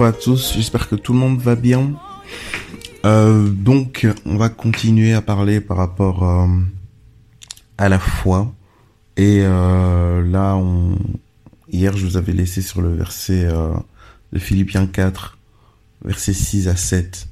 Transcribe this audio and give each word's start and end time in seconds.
Bonjour 0.00 0.16
à 0.16 0.18
tous, 0.18 0.54
j'espère 0.54 0.88
que 0.88 0.94
tout 0.96 1.12
le 1.12 1.18
monde 1.18 1.38
va 1.42 1.56
bien. 1.56 1.92
Euh, 3.04 3.50
donc, 3.50 4.06
on 4.24 4.38
va 4.38 4.48
continuer 4.48 5.12
à 5.12 5.20
parler 5.20 5.60
par 5.60 5.76
rapport 5.76 6.26
euh, 6.26 6.46
à 7.76 7.90
la 7.90 7.98
foi. 7.98 8.50
Et 9.18 9.42
euh, 9.42 10.24
là, 10.24 10.56
on... 10.56 10.96
hier, 11.70 11.94
je 11.98 12.06
vous 12.06 12.16
avais 12.16 12.32
laissé 12.32 12.62
sur 12.62 12.80
le 12.80 12.94
verset 12.94 13.46
de 14.32 14.38
Philippiens 14.38 14.86
4, 14.86 15.36
versets 16.02 16.32
6 16.32 16.68
à 16.68 16.76
7. 16.76 17.28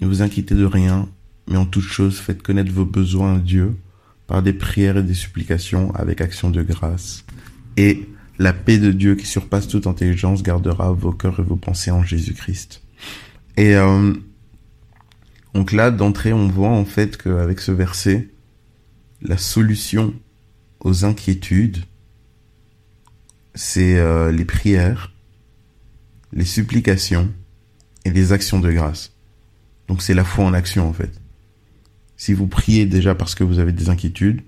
Ne 0.00 0.06
vous 0.06 0.22
inquiétez 0.22 0.54
de 0.54 0.64
rien, 0.64 1.08
mais 1.48 1.56
en 1.56 1.66
toute 1.66 1.82
chose, 1.82 2.20
faites 2.20 2.44
connaître 2.44 2.70
vos 2.70 2.84
besoins 2.84 3.34
à 3.34 3.38
Dieu 3.40 3.76
par 4.28 4.40
des 4.44 4.52
prières 4.52 4.98
et 4.98 5.02
des 5.02 5.14
supplications 5.14 5.92
avec 5.96 6.20
action 6.20 6.48
de 6.48 6.62
grâce. 6.62 7.24
Et 7.76 8.08
la 8.42 8.52
paix 8.52 8.78
de 8.78 8.90
Dieu 8.90 9.14
qui 9.14 9.26
surpasse 9.26 9.68
toute 9.68 9.86
intelligence 9.86 10.42
gardera 10.42 10.92
vos 10.92 11.12
cœurs 11.12 11.38
et 11.38 11.44
vos 11.44 11.56
pensées 11.56 11.92
en 11.92 12.02
Jésus-Christ. 12.02 12.82
Et 13.56 13.76
euh, 13.76 14.12
donc 15.54 15.70
là, 15.70 15.90
d'entrée, 15.90 16.32
on 16.32 16.48
voit 16.48 16.70
en 16.70 16.84
fait 16.84 17.16
qu'avec 17.16 17.60
ce 17.60 17.70
verset, 17.70 18.28
la 19.22 19.36
solution 19.36 20.12
aux 20.80 21.04
inquiétudes, 21.04 21.84
c'est 23.54 23.96
euh, 23.96 24.32
les 24.32 24.44
prières, 24.44 25.12
les 26.32 26.44
supplications 26.44 27.30
et 28.04 28.10
les 28.10 28.32
actions 28.32 28.58
de 28.58 28.72
grâce. 28.72 29.12
Donc 29.86 30.02
c'est 30.02 30.14
la 30.14 30.24
foi 30.24 30.44
en 30.44 30.52
action 30.52 30.88
en 30.88 30.92
fait. 30.92 31.20
Si 32.16 32.32
vous 32.32 32.48
priez 32.48 32.86
déjà 32.86 33.14
parce 33.14 33.36
que 33.36 33.44
vous 33.44 33.60
avez 33.60 33.72
des 33.72 33.88
inquiétudes, 33.88 34.42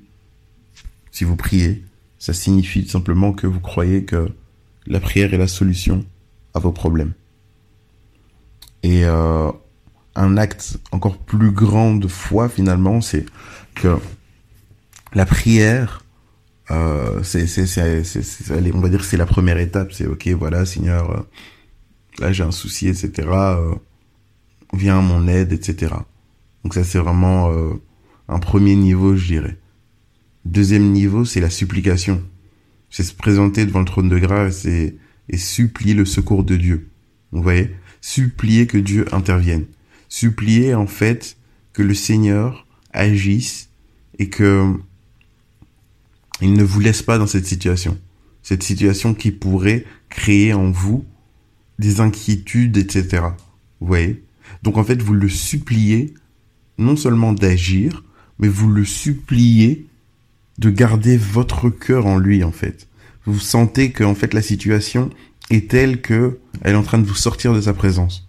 si 1.13 1.23
vous 1.23 1.37
priez, 1.37 1.85
ça 2.19 2.33
signifie 2.33 2.89
simplement 2.89 3.33
que 3.33 3.47
vous 3.47 3.61
croyez 3.61 4.05
que 4.05 4.29
la 4.87 5.01
prière 5.01 5.35
est 5.35 5.39
la 5.39 5.49
solution 5.49 6.05
à 6.55 6.59
vos 6.59 6.73
problèmes. 6.73 7.13
Et 8.83 9.05
euh, 9.05 9.51
un 10.15 10.37
acte 10.37 10.79
encore 10.93 11.19
plus 11.19 11.51
grand 11.51 11.95
de 11.95 12.09
foi 12.09 12.49
finalement, 12.49 13.01
c'est 13.01 13.27
que 13.75 13.97
la 15.15 15.27
prière, 15.27 16.05
euh, 16.71 17.23
on 18.75 18.81
va 18.81 18.89
dire 18.89 19.01
que 19.01 19.05
c'est 19.05 19.17
la 19.17 19.27
première 19.27 19.59
étape. 19.59 19.93
C'est 19.93 20.07
ok, 20.07 20.29
voilà, 20.29 20.67
Seigneur, 20.67 21.11
euh, 21.11 21.23
là 22.19 22.33
j'ai 22.33 22.43
un 22.43 22.51
souci, 22.51 22.89
etc. 22.89 23.11
euh, 23.29 23.75
viens 24.73 24.99
à 24.99 25.03
mon 25.03 25.29
aide, 25.29 25.53
etc. 25.53 25.95
Donc 26.63 26.75
ça 26.75 26.85
c'est 26.85 26.99
vraiment 26.99 27.51
euh, 27.51 27.75
un 28.29 28.39
premier 28.39 28.77
niveau, 28.77 29.17
je 29.17 29.27
dirais. 29.27 29.59
Deuxième 30.45 30.93
niveau, 30.93 31.25
c'est 31.25 31.41
la 31.41 31.51
supplication. 31.51 32.23
C'est 32.91 33.03
se 33.03 33.15
présenter 33.15 33.65
devant 33.65 33.81
le 33.81 33.87
trône 33.87 34.09
de 34.09 34.19
grâce 34.19 34.67
et, 34.67 34.97
supplier 35.37 35.95
le 35.95 36.05
secours 36.05 36.45
de 36.45 36.57
Dieu. 36.57 36.89
Vous 37.33 37.43
voyez? 37.43 37.75
Supplier 38.01 38.67
que 38.67 38.79
Dieu 38.79 39.07
intervienne. 39.13 39.65
Supplier 40.09 40.75
en 40.75 40.87
fait 40.87 41.37
que 41.73 41.83
le 41.83 41.95
Seigneur 41.95 42.67
agisse 42.93 43.71
et 44.19 44.29
que 44.29 44.75
il 46.41 46.53
ne 46.53 46.63
vous 46.63 46.81
laisse 46.81 47.03
pas 47.03 47.17
dans 47.17 47.27
cette 47.27 47.47
situation. 47.47 47.99
Cette 48.43 48.63
situation 48.63 49.15
qui 49.15 49.31
pourrait 49.31 49.87
créer 50.11 50.53
en 50.53 50.71
vous 50.71 51.05
des 51.79 52.01
inquiétudes, 52.01 52.77
etc. 52.77 53.23
Vous 53.81 53.87
voyez? 53.87 54.23
Donc 54.63 54.77
en 54.77 54.85
fait, 54.85 55.01
vous 55.01 55.15
le 55.15 55.29
suppliez 55.29 56.15
non 56.77 56.97
seulement 56.97 57.33
d'agir, 57.33 58.05
mais 58.39 58.49
vous 58.49 58.71
le 58.71 58.85
suppliez 58.85 59.87
de 60.59 60.71
garder 60.71 61.17
votre 61.17 61.71
cœur 61.71 62.07
en 62.07 62.19
lui 62.19 62.45
en 62.45 62.53
fait. 62.53 62.89
Vous 63.27 63.39
sentez 63.39 63.91
que 63.91 64.05
en 64.05 64.15
fait 64.15 64.35
la 64.35 64.43
situation 64.43 65.11
est 65.51 65.71
telle 65.71 66.01
que 66.01 66.39
elle 66.63 66.75
est 66.75 66.79
en 66.79 66.83
train 66.83 66.99
de 66.99 67.07
vous 67.07 67.15
sortir 67.15 67.55
de 67.55 67.61
sa 67.61 67.75
présence. 67.75 68.29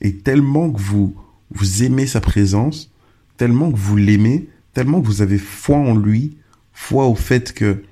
Et 0.00 0.16
tellement 0.16 0.70
que 0.70 0.80
vous 0.80 1.16
vous 1.50 1.84
aimez 1.84 2.06
sa 2.06 2.20
présence, 2.20 2.90
tellement 3.36 3.70
que 3.70 3.76
vous 3.76 3.96
l'aimez, 3.96 4.48
tellement 4.72 5.00
que 5.00 5.06
vous 5.06 5.22
avez 5.22 5.38
foi 5.38 5.76
en 5.76 5.94
lui, 5.94 6.36
foi 6.72 7.06
au 7.06 7.14
fait 7.14 7.52
que 7.52 7.82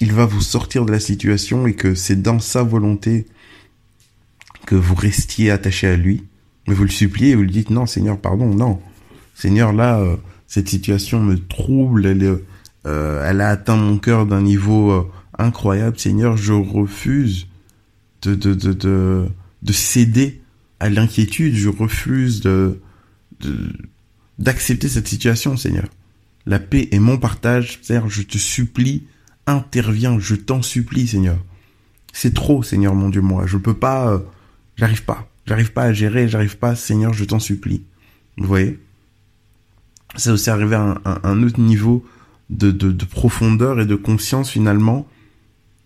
il 0.00 0.12
va 0.12 0.26
vous 0.26 0.40
sortir 0.40 0.84
de 0.84 0.92
la 0.92 1.00
situation 1.00 1.66
et 1.66 1.74
que 1.74 1.94
c'est 1.94 2.22
dans 2.22 2.38
sa 2.38 2.62
volonté 2.62 3.26
que 4.66 4.76
vous 4.76 4.94
restiez 4.94 5.50
attaché 5.50 5.88
à 5.88 5.96
lui. 5.96 6.24
Mais 6.66 6.74
vous 6.74 6.84
le 6.84 6.90
suppliez, 6.90 7.34
vous 7.34 7.42
lui 7.42 7.50
dites 7.50 7.70
non 7.70 7.86
Seigneur, 7.86 8.18
pardon, 8.18 8.54
non. 8.54 8.80
Seigneur, 9.34 9.72
là, 9.72 9.98
euh, 9.98 10.16
cette 10.46 10.68
situation 10.68 11.20
me 11.20 11.36
trouble, 11.36 12.06
elle, 12.06 12.22
est, 12.22 12.44
elle 13.24 13.40
a 13.40 13.50
atteint 13.50 13.76
mon 13.76 13.98
cœur 13.98 14.26
d'un 14.26 14.42
niveau 14.42 14.90
euh, 14.92 15.10
incroyable. 15.38 15.98
Seigneur, 15.98 16.36
je 16.36 16.52
refuse 16.52 17.46
de, 18.22 18.34
de, 18.34 18.54
de, 18.54 18.72
de, 18.72 19.26
de 19.62 19.72
céder 19.72 20.40
à 20.80 20.88
l'inquiétude, 20.88 21.54
je 21.54 21.68
refuse 21.68 22.42
d'accepter 24.38 24.88
cette 24.88 25.08
situation, 25.08 25.56
Seigneur. 25.56 25.88
La 26.46 26.58
paix 26.58 26.88
est 26.92 26.98
mon 26.98 27.18
partage, 27.18 27.80
Seigneur, 27.82 28.08
je 28.08 28.22
te 28.22 28.38
supplie, 28.38 29.04
interviens, 29.46 30.18
je 30.18 30.34
t'en 30.34 30.62
supplie, 30.62 31.06
Seigneur. 31.06 31.38
C'est 32.12 32.32
trop, 32.32 32.62
Seigneur 32.62 32.94
mon 32.94 33.10
Dieu, 33.10 33.20
moi. 33.20 33.46
Je 33.46 33.56
peux 33.56 33.74
pas, 33.74 34.12
euh, 34.12 34.18
j'arrive 34.76 35.04
pas. 35.04 35.28
J'arrive 35.46 35.72
pas 35.72 35.84
à 35.84 35.92
gérer, 35.92 36.28
j'arrive 36.28 36.58
pas, 36.58 36.74
Seigneur, 36.74 37.12
je 37.12 37.24
t'en 37.24 37.38
supplie. 37.38 37.82
Vous 38.36 38.46
voyez? 38.46 38.78
C'est 40.16 40.30
aussi 40.30 40.50
arrivé 40.50 40.76
à 40.76 41.20
un 41.22 41.42
autre 41.42 41.60
niveau 41.60 42.04
de, 42.50 42.70
de, 42.70 42.92
de 42.92 43.04
profondeur 43.04 43.80
et 43.80 43.86
de 43.86 43.94
conscience 43.94 44.50
finalement 44.50 45.06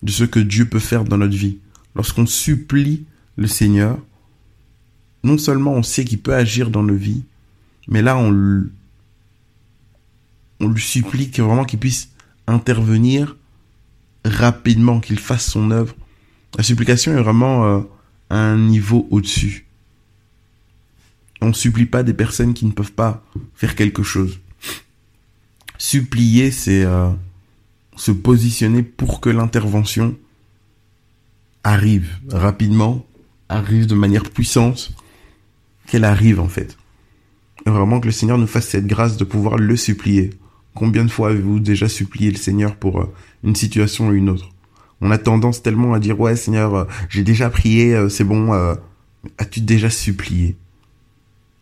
de 0.02 0.10
ce 0.10 0.24
que 0.24 0.40
Dieu 0.40 0.68
peut 0.68 0.78
faire 0.78 1.04
dans 1.04 1.18
notre 1.18 1.36
vie. 1.36 1.58
Lorsqu'on 1.94 2.26
supplie 2.26 3.04
le 3.36 3.46
Seigneur, 3.46 3.98
non 5.24 5.38
seulement 5.38 5.72
on 5.74 5.82
sait 5.82 6.04
qu'il 6.04 6.20
peut 6.20 6.34
agir 6.34 6.70
dans 6.70 6.82
nos 6.82 6.94
vies, 6.94 7.24
mais 7.88 8.02
là 8.02 8.16
on, 8.16 8.64
on 10.60 10.68
lui 10.68 10.82
supplie 10.82 11.30
que 11.30 11.42
vraiment 11.42 11.64
qu'il 11.64 11.78
puisse 11.78 12.10
intervenir 12.46 13.36
rapidement, 14.24 15.00
qu'il 15.00 15.18
fasse 15.18 15.46
son 15.46 15.70
œuvre. 15.70 15.94
La 16.56 16.62
supplication 16.62 17.12
est 17.12 17.22
vraiment 17.22 17.64
euh, 17.64 17.80
à 18.30 18.36
un 18.36 18.58
niveau 18.58 19.06
au-dessus. 19.10 19.66
On 21.40 21.52
supplie 21.52 21.86
pas 21.86 22.02
des 22.02 22.14
personnes 22.14 22.54
qui 22.54 22.66
ne 22.66 22.72
peuvent 22.72 22.92
pas 22.92 23.24
faire 23.54 23.74
quelque 23.74 24.02
chose. 24.02 24.38
Supplier, 25.84 26.52
c'est 26.52 26.84
euh, 26.84 27.10
se 27.96 28.12
positionner 28.12 28.84
pour 28.84 29.20
que 29.20 29.28
l'intervention 29.28 30.16
arrive 31.64 32.08
rapidement, 32.30 33.04
arrive 33.48 33.88
de 33.88 33.96
manière 33.96 34.22
puissante, 34.30 34.92
qu'elle 35.88 36.04
arrive 36.04 36.38
en 36.38 36.46
fait. 36.46 36.78
Et 37.66 37.70
vraiment 37.70 37.98
que 37.98 38.06
le 38.06 38.12
Seigneur 38.12 38.38
nous 38.38 38.46
fasse 38.46 38.68
cette 38.68 38.86
grâce 38.86 39.16
de 39.16 39.24
pouvoir 39.24 39.56
le 39.56 39.76
supplier. 39.76 40.30
Combien 40.72 41.04
de 41.04 41.10
fois 41.10 41.30
avez-vous 41.30 41.58
déjà 41.58 41.88
supplié 41.88 42.30
le 42.30 42.38
Seigneur 42.38 42.76
pour 42.76 43.00
euh, 43.00 43.12
une 43.42 43.56
situation 43.56 44.06
ou 44.06 44.12
une 44.12 44.30
autre? 44.30 44.50
On 45.00 45.10
a 45.10 45.18
tendance 45.18 45.64
tellement 45.64 45.94
à 45.94 45.98
dire 45.98 46.18
ouais 46.20 46.36
Seigneur, 46.36 46.76
euh, 46.76 46.84
j'ai 47.08 47.24
déjà 47.24 47.50
prié, 47.50 48.08
c'est 48.08 48.22
bon. 48.22 48.52
As-tu 49.36 49.60
déjà 49.60 49.90
supplié? 49.90 50.54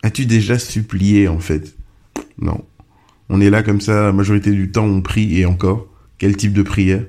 As-tu 0.03 0.27
déjà 0.27 0.59
supplié 0.59 1.27
en 1.27 1.39
fait? 1.39 1.75
Non. 2.39 2.63
On 3.31 3.41
est 3.41 3.49
là 3.49 3.63
comme 3.63 3.81
ça, 3.81 4.03
la 4.03 4.11
majorité 4.11 4.51
du 4.51 4.71
temps 4.71 4.85
on 4.85 5.01
prie 5.01 5.39
et 5.39 5.45
encore. 5.45 5.87
Quel 6.19 6.37
type 6.37 6.53
de 6.53 6.61
prière? 6.61 7.03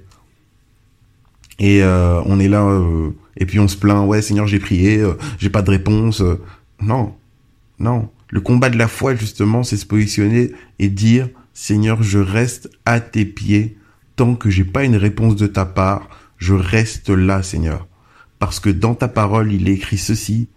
Et 1.59 1.83
euh, 1.83 2.23
on 2.25 2.41
est 2.41 2.49
là 2.49 2.65
euh, 2.65 3.11
et 3.37 3.45
puis 3.45 3.59
on 3.59 3.69
se 3.69 3.77
plaint 3.77 4.07
ouais 4.07 4.23
Seigneur 4.23 4.47
j'ai 4.47 4.59
prié, 4.59 5.01
euh, 5.01 5.15
j'ai 5.39 5.51
pas 5.51 5.63
de 5.63 5.71
réponse. 5.71 6.23
euh. 6.23 6.41
non, 6.81 7.15
non. 7.79 8.09
Le 8.31 8.41
combat 8.41 8.71
de 8.71 8.79
la 8.79 8.89
foi 8.89 9.15
justement 9.15 9.63
c'est 9.63 9.77
se 9.77 9.85
positionner 9.85 10.53
et 10.79 10.89
dire 10.89 11.29
Seigneur, 11.55 12.03
je 12.03 12.19
reste 12.19 12.71
à 12.87 13.01
tes 13.01 13.27
pieds 13.27 13.77
tant 14.17 14.35
que 14.35 14.49
j'ai 14.51 14.65
pas 14.65 14.85
une 14.85 14.97
réponse 14.97 15.37
de 15.37 15.47
ta 15.47 15.67
part. 15.67 16.09
Je 16.39 16.55
reste 16.55 17.11
là, 17.11 17.43
Seigneur. 17.43 17.87
Parce 18.39 18.59
que 18.59 18.71
dans 18.71 18.95
ta 18.95 19.09
parole, 19.09 19.53
il 19.53 19.69
est 19.69 19.75
écrit 19.75 19.99
ceci. 19.99 20.49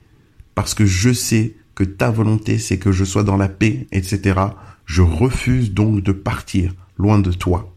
Parce 0.56 0.74
que 0.74 0.86
je 0.86 1.12
sais 1.12 1.56
que 1.76 1.84
ta 1.84 2.10
volonté, 2.12 2.58
c'est 2.58 2.78
que 2.78 2.92
je 2.92 3.04
sois 3.04 3.24
dans 3.24 3.38
la 3.38 3.50
paix, 3.50 3.88
etc. 3.92 4.40
Je 4.86 5.02
refuse 5.02 5.74
donc 5.74 6.02
de 6.02 6.12
partir 6.12 6.74
loin 6.98 7.20
de 7.20 7.32
toi. 7.32 7.74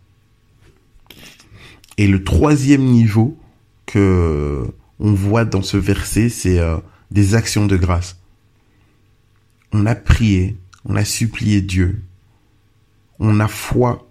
Et 1.96 2.06
le 2.06 2.22
troisième 2.22 2.84
niveau 2.84 3.38
que 3.86 4.64
on 5.00 5.12
voit 5.12 5.44
dans 5.44 5.62
ce 5.62 5.76
verset, 5.76 6.28
c'est 6.28 6.58
euh, 6.58 6.78
des 7.10 7.34
actions 7.34 7.66
de 7.66 7.76
grâce. 7.76 8.20
On 9.72 9.86
a 9.86 9.94
prié, 9.94 10.56
on 10.84 10.96
a 10.96 11.04
supplié 11.04 11.60
Dieu. 11.60 12.02
On 13.18 13.40
a 13.40 13.48
foi 13.48 14.08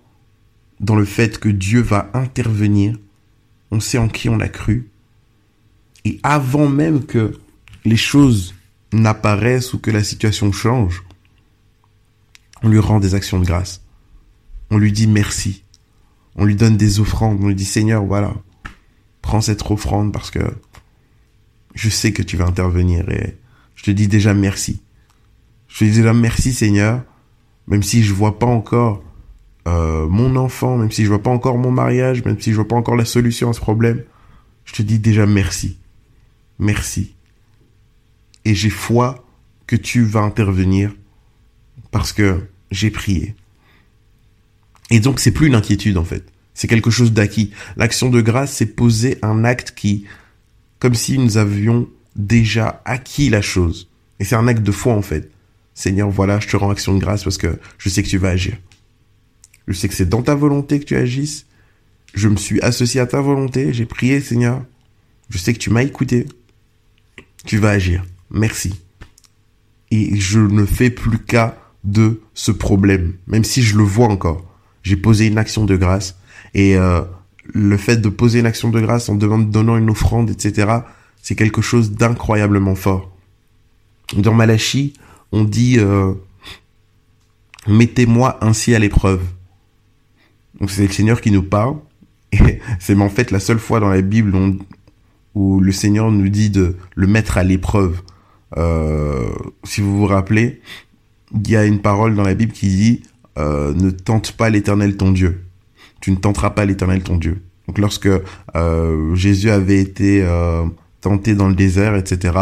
dans 0.79 0.95
le 0.95 1.05
fait 1.05 1.39
que 1.39 1.49
Dieu 1.49 1.81
va 1.81 2.09
intervenir. 2.13 2.97
On 3.71 3.79
sait 3.79 3.97
en 3.97 4.07
qui 4.07 4.29
on 4.29 4.39
a 4.39 4.47
cru. 4.47 4.89
Et 6.05 6.19
avant 6.23 6.69
même 6.69 7.05
que 7.05 7.38
les 7.83 7.97
choses 7.97 8.53
n'apparaissent 8.94 9.73
ou 9.73 9.79
que 9.79 9.91
la 9.91 10.03
situation 10.03 10.51
change, 10.51 11.03
on 12.63 12.69
lui 12.69 12.80
rend 12.80 13.00
des 13.00 13.15
actions 13.15 13.39
de 13.39 13.45
grâce. 13.45 13.83
On 14.69 14.77
lui 14.77 14.92
dit 14.92 15.07
merci. 15.07 15.63
On 16.36 16.45
lui 16.45 16.56
donne 16.56 16.77
des 16.77 17.00
offrandes. 17.00 17.39
On 17.42 17.48
lui 17.48 17.56
dit 17.56 17.65
Seigneur, 17.65 18.04
voilà, 18.04 18.33
prends 19.21 19.42
cette 19.42 19.69
offrande 19.69 20.12
parce 20.13 20.31
que 20.31 20.39
je 21.75 21.89
sais 21.89 22.12
que 22.12 22.24
tu 22.24 22.38
vas 22.38 22.45
intervenir 22.45 23.09
et 23.09 23.38
je 23.75 23.83
te 23.83 23.92
dis 23.92 24.07
déjà 24.07 24.33
merci. 24.33 24.81
Je 25.68 25.80
te 25.80 25.83
dis 25.83 25.98
déjà 25.98 26.13
merci 26.13 26.54
Seigneur, 26.54 27.04
même 27.68 27.83
si 27.83 28.04
je 28.04 28.13
vois 28.13 28.39
pas 28.39 28.45
encore 28.45 29.04
euh, 29.68 30.07
mon 30.07 30.36
enfant, 30.38 30.77
même 30.77 30.92
si 30.92 31.04
je 31.04 31.09
vois 31.09 31.21
pas 31.21 31.30
encore 31.30 31.57
mon 31.57 31.71
mariage, 31.71 32.24
même 32.24 32.39
si 32.39 32.51
je 32.51 32.56
vois 32.56 32.68
pas 32.68 32.75
encore 32.75 32.95
la 32.95 33.06
solution 33.06 33.50
à 33.50 33.54
ce 33.54 33.59
problème, 33.59 34.04
je 34.65 34.74
te 34.74 34.81
dis 34.81 35.00
déjà 35.00 35.25
merci. 35.25 35.77
Merci. 36.57 37.15
Et 38.45 38.56
j'ai 38.56 38.69
foi 38.69 39.25
que 39.68 39.75
tu 39.75 40.04
vas 40.04 40.21
intervenir 40.21 40.94
parce 41.97 42.13
que 42.13 42.47
j'ai 42.71 42.91
prié. 42.91 43.35
Et 44.91 44.99
donc 44.99 45.19
c'est 45.19 45.31
plus 45.31 45.47
une 45.47 45.55
inquiétude 45.55 45.97
en 45.97 46.05
fait. 46.05 46.23
C'est 46.53 46.67
quelque 46.67 46.89
chose 46.89 47.11
d'acquis. 47.11 47.51
L'action 47.75 48.09
de 48.09 48.21
grâce, 48.21 48.53
c'est 48.53 48.65
poser 48.65 49.17
un 49.21 49.44
acte 49.44 49.73
qui, 49.75 50.05
comme 50.79 50.94
si 50.94 51.17
nous 51.17 51.38
avions 51.38 51.89
déjà 52.15 52.81
acquis 52.85 53.29
la 53.29 53.41
chose. 53.41 53.89
Et 54.19 54.23
c'est 54.23 54.35
un 54.35 54.47
acte 54.47 54.63
de 54.63 54.71
foi 54.71 54.94
en 54.94 55.01
fait. 55.01 55.31
Seigneur, 55.73 56.09
voilà, 56.09 56.39
je 56.39 56.47
te 56.47 56.55
rends 56.55 56.69
action 56.69 56.94
de 56.94 56.99
grâce 56.99 57.23
parce 57.23 57.38
que 57.38 57.59
je 57.77 57.89
sais 57.89 58.01
que 58.01 58.07
tu 58.07 58.17
vas 58.17 58.29
agir. 58.29 58.57
Je 59.67 59.73
sais 59.73 59.88
que 59.88 59.94
c'est 59.94 60.09
dans 60.09 60.21
ta 60.21 60.35
volonté 60.35 60.79
que 60.79 60.85
tu 60.85 60.95
agisses. 60.95 61.45
Je 62.13 62.27
me 62.27 62.38
suis 62.38 62.61
associé 62.61 63.01
à 63.01 63.05
ta 63.05 63.21
volonté. 63.21 63.73
J'ai 63.73 63.85
prié, 63.85 64.21
Seigneur. 64.21 64.63
Je 65.29 65.38
sais 65.38 65.53
que 65.53 65.59
tu 65.59 65.69
m'as 65.69 65.83
écouté. 65.83 66.25
Tu 67.45 67.57
vas 67.57 67.71
agir. 67.71 68.05
Merci. 68.31 68.73
Et 69.91 70.19
je 70.19 70.39
ne 70.39 70.65
fais 70.65 70.89
plus 70.89 71.19
cas 71.19 71.57
de 71.83 72.21
ce 72.33 72.51
problème, 72.51 73.13
même 73.27 73.44
si 73.44 73.62
je 73.63 73.77
le 73.77 73.83
vois 73.83 74.07
encore. 74.07 74.44
J'ai 74.83 74.97
posé 74.97 75.27
une 75.27 75.38
action 75.38 75.65
de 75.65 75.75
grâce. 75.75 76.18
Et 76.53 76.77
euh, 76.77 77.01
le 77.53 77.77
fait 77.77 77.97
de 77.97 78.09
poser 78.09 78.39
une 78.39 78.45
action 78.45 78.69
de 78.69 78.79
grâce 78.79 79.09
en 79.09 79.15
donnant 79.15 79.77
une 79.77 79.89
offrande, 79.89 80.29
etc., 80.29 80.79
c'est 81.21 81.35
quelque 81.35 81.62
chose 81.62 81.91
d'incroyablement 81.91 82.75
fort. 82.75 83.12
Dans 84.15 84.33
Malachie, 84.33 84.94
on 85.31 85.44
dit 85.44 85.75
euh, 85.77 86.13
Mettez-moi 87.68 88.38
ainsi 88.41 88.73
à 88.73 88.80
l'épreuve. 88.80 89.21
Donc 90.59 90.71
c'est 90.71 90.88
le 90.88 90.94
Seigneur 90.94 91.21
qui 91.21 91.31
nous 91.31 91.44
parle. 91.44 91.75
C'est 92.80 92.95
en 93.00 93.09
fait 93.09 93.31
la 93.31 93.39
seule 93.39 93.59
fois 93.59 93.80
dans 93.80 93.89
la 93.89 94.01
Bible 94.01 94.35
où, 95.35 95.59
le 95.59 95.71
Seigneur 95.71 96.12
nous 96.12 96.30
dit 96.30 96.50
de 96.50 96.75
le 96.95 97.07
mettre 97.07 97.38
à 97.38 97.44
l'épreuve. 97.44 98.01
Euh, 98.57 99.30
si 99.63 99.81
vous 99.81 99.97
vous 99.97 100.07
rappelez, 100.07 100.62
il 101.33 101.50
y 101.50 101.56
a 101.56 101.65
une 101.65 101.79
parole 101.79 102.15
dans 102.15 102.24
la 102.24 102.33
Bible 102.33 102.51
qui 102.51 102.68
dit 102.68 103.03
euh, 103.38 103.74
ne 103.74 103.89
tente 103.91 104.31
pas 104.33 104.50
l'Éternel 104.50 104.97
ton 104.97 105.12
Dieu. 105.12 105.44
Tu 106.01 106.12
ne 106.12 106.15
tenteras 106.15 106.51
pas 106.51 106.65
l'Éternel 106.65 107.03
ton 107.03 107.18
Dieu. 107.18 107.41
Donc 107.68 107.77
lorsque 107.79 108.09
euh, 108.56 109.15
Jésus 109.15 109.50
avait 109.50 109.79
été 109.79 110.24
euh, 110.24 110.65
tenté 111.01 111.35
dans 111.35 111.47
le 111.47 111.56
désert, 111.56 111.95
etc., 111.95 112.33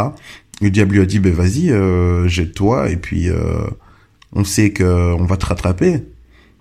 le 0.61 0.69
diable 0.69 0.95
lui 0.95 1.01
a 1.01 1.05
dit 1.05 1.19
ben 1.19 1.33
vas-y, 1.33 1.71
euh, 1.71 2.27
jette-toi 2.27 2.89
et 2.89 2.95
puis 2.95 3.29
euh, 3.29 3.67
on 4.33 4.43
sait 4.43 4.69
que 4.69 5.13
on 5.13 5.25
va 5.25 5.37
te 5.37 5.45
rattraper 5.45 6.01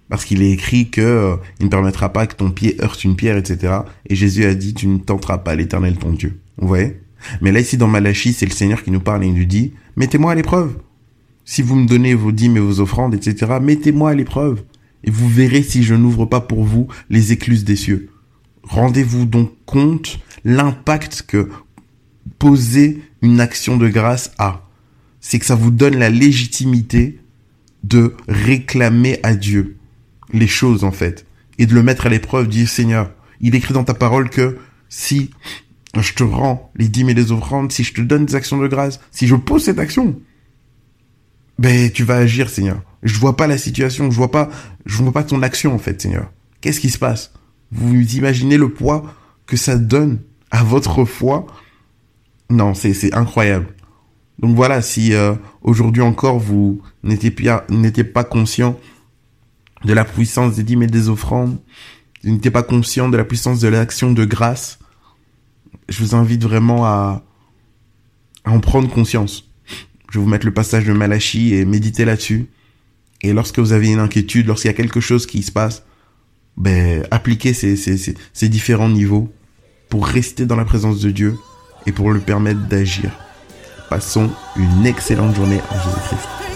parce 0.09 0.25
qu'il 0.25 0.43
est 0.43 0.50
écrit 0.50 0.91
que 0.91 1.00
euh, 1.00 1.37
il 1.61 1.67
ne 1.67 1.70
permettra 1.70 2.12
pas 2.12 2.27
que 2.27 2.35
ton 2.35 2.50
pied 2.50 2.77
heurte 2.82 3.05
une 3.05 3.17
pierre, 3.17 3.37
etc. 3.37 3.73
Et 4.09 4.15
Jésus 4.15 4.44
a 4.44 4.55
dit, 4.55 4.75
tu 4.75 4.87
ne 4.87 4.99
tenteras 4.99 5.38
pas 5.38 5.55
l'Éternel 5.55 5.97
ton 5.97 6.11
Dieu. 6.11 6.41
Vous 6.59 6.69
voyez? 6.69 7.00
Mais 7.41 7.53
là 7.53 7.61
ici 7.61 7.77
dans 7.77 7.88
Malachie, 7.88 8.32
c'est 8.32 8.47
le 8.47 8.53
Seigneur 8.53 8.82
qui 8.82 8.91
nous 8.91 9.00
parle 9.00 9.25
et 9.25 9.27
il 9.29 9.35
nous 9.35 9.44
dit, 9.44 9.73
mettez-moi 9.97 10.32
à 10.32 10.35
l'épreuve. 10.35 10.75
Si 11.44 11.62
vous 11.62 11.76
me 11.76 11.87
donnez 11.87 12.14
vos 12.14 12.32
dîmes 12.32 12.56
et 12.56 12.61
vos 12.61 12.81
offrandes, 12.81 13.14
etc., 13.14 13.58
mettez-moi 13.61 14.11
à 14.11 14.14
l'épreuve. 14.14 14.62
Et 15.05 15.11
vous 15.11 15.29
verrez 15.29 15.62
si 15.62 15.82
je 15.82 15.94
n'ouvre 15.94 16.25
pas 16.25 16.41
pour 16.41 16.64
vous 16.64 16.88
les 17.11 17.32
écluses 17.32 17.64
des 17.64 17.76
cieux. 17.76 18.08
Rendez-vous 18.62 19.26
donc 19.26 19.52
compte 19.67 20.19
l'impact 20.44 21.25
que 21.26 21.50
poser 22.38 23.02
une 23.20 23.41
action 23.41 23.76
de 23.76 23.88
grâce 23.88 24.32
a. 24.38 24.67
C'est 25.20 25.38
que 25.38 25.46
ça 25.46 25.55
vous 25.55 25.70
donne 25.70 25.99
la 25.99 26.11
légitimité 26.11 27.19
de 27.82 28.14
réclamer 28.29 29.20
à 29.23 29.35
Dieu 29.35 29.76
les 30.32 30.46
choses 30.46 30.85
en 30.85 30.91
fait 30.91 31.26
et 31.58 31.67
de 31.67 31.75
le 31.75 31.82
mettre 31.82 32.06
à 32.06 32.08
l'épreuve, 32.08 32.49
dire 32.49 32.69
Seigneur, 32.69 33.12
il 33.41 33.55
écrit 33.55 33.75
dans 33.75 33.85
ta 33.85 33.94
parole 33.94 34.31
que 34.31 34.58
si 34.88 35.31
je 35.96 36.14
te 36.14 36.25
rends 36.25 36.70
les 36.76 36.88
dîmes 36.88 37.11
et 37.11 37.14
les 37.14 37.31
offrandes, 37.31 37.73
si 37.73 37.85
je 37.85 37.93
te 37.93 38.00
donne 38.00 38.26
des 38.26 38.35
actions 38.35 38.58
de 38.58 38.67
grâce, 38.67 39.00
si 39.11 39.26
je 39.26 39.37
pose 39.37 39.64
cette 39.64 39.79
action, 39.79 40.19
ben 41.59 41.91
tu 41.91 42.05
vas 42.05 42.17
agir 42.17 42.49
Seigneur. 42.49 42.83
Je 43.03 43.19
vois 43.19 43.37
pas 43.37 43.47
la 43.47 43.59
situation, 43.59 44.11
je 44.11 44.17
vois 44.17 44.31
pas, 44.31 44.49
je 44.87 45.03
vois 45.03 45.12
pas 45.12 45.25
ton 45.25 45.43
action 45.43 45.75
en 45.75 45.79
fait 45.79 46.01
Seigneur. 46.01 46.31
Qu'est-ce 46.61 46.81
qui 46.81 46.91
se 46.91 46.99
passe? 46.99 47.33
Vous 47.71 47.95
imaginez 48.17 48.56
le 48.56 48.71
poids 48.71 49.05
que 49.47 49.56
ça 49.56 49.77
donne 49.77 50.21
à 50.51 50.65
votre 50.65 51.05
foi? 51.05 51.47
Non, 52.51 52.75
c'est 52.75 52.95
c'est 52.95 53.15
incroyable. 53.15 53.67
Donc 54.39 54.56
voilà, 54.56 54.83
si 54.83 55.15
euh, 55.15 55.35
aujourd'hui 55.62 56.03
encore 56.03 56.39
vous 56.39 56.81
n'étiez 57.03 57.31
pas 57.31 57.65
n'étiez 57.69 58.05
pas 58.05 58.25
conscient 58.25 58.79
de 59.84 59.93
la 59.93 60.05
puissance 60.05 60.56
des 60.56 60.63
dîmes 60.63 60.82
et 60.82 60.87
des 60.87 61.08
offrandes, 61.08 61.58
vous 62.23 62.31
n'étiez 62.31 62.51
pas 62.51 62.63
conscient 62.63 63.08
de 63.08 63.17
la 63.17 63.25
puissance 63.25 63.61
de 63.61 63.69
l'action 63.69 64.13
de 64.13 64.25
grâce, 64.25 64.79
je 65.89 66.03
vous 66.03 66.15
invite 66.15 66.43
vraiment 66.43 66.87
à, 66.87 67.23
à 68.44 68.51
en 68.51 68.61
prendre 68.61 68.89
conscience. 68.89 69.51
Je 70.15 70.21
vais 70.21 70.25
vous 70.27 70.31
mettre 70.31 70.47
le 70.47 70.55
passage 70.55 70.85
de 70.85 70.93
Malachie 70.93 71.55
et 71.55 71.65
méditer 71.65 72.05
là-dessus. 72.05 72.47
Et 73.23 73.33
lorsque 73.33 73.59
vous 73.59 73.73
avez 73.73 73.91
une 73.91 73.99
inquiétude, 73.99 74.47
lorsqu'il 74.47 74.69
y 74.69 74.71
a 74.71 74.77
quelque 74.77 75.01
chose 75.01 75.27
qui 75.27 75.43
se 75.43 75.51
passe, 75.51 75.83
ben, 76.56 77.05
appliquez 77.11 77.53
ces, 77.53 77.75
ces 77.75 78.49
différents 78.49 78.89
niveaux 78.89 79.35
pour 79.89 80.06
rester 80.06 80.47
dans 80.47 80.55
la 80.55 80.65
présence 80.65 81.01
de 81.01 81.11
Dieu 81.11 81.35
et 81.87 81.91
pour 81.91 82.13
lui 82.13 82.21
permettre 82.21 82.61
d'agir. 82.69 83.11
Passons 83.91 84.31
une 84.55 84.87
excellente 84.87 85.35
journée 85.35 85.59
en 85.73 85.75
Jésus-Christ. 85.75 86.54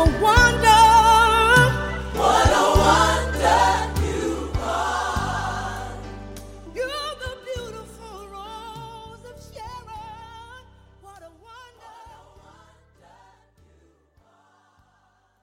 will 0.00 0.18
wander. 0.18 0.69